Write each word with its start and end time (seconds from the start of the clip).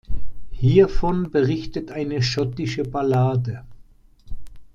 Hiervon 0.49 1.29
berichtet 1.29 1.91
eine 1.91 2.23
schottische 2.23 2.81
Ballade. 2.81 3.63